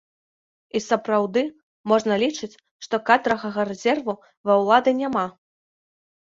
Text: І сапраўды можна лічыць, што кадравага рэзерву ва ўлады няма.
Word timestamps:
І 0.77 0.79
сапраўды 0.85 1.43
можна 1.91 2.13
лічыць, 2.23 2.49
што 2.87 2.95
кадравага 3.11 3.67
рэзерву 3.73 4.17
ва 4.49 4.57
ўлады 4.63 4.91
няма. 5.05 5.25